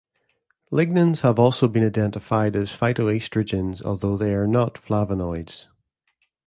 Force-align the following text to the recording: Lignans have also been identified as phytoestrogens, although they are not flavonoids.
Lignans 0.71 1.19
have 1.19 1.37
also 1.37 1.67
been 1.67 1.85
identified 1.85 2.55
as 2.55 2.75
phytoestrogens, 2.75 3.83
although 3.83 4.17
they 4.17 4.33
are 4.33 4.47
not 4.47 4.73
flavonoids. 4.73 5.67